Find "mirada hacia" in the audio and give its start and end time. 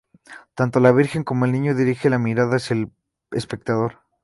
2.17-2.73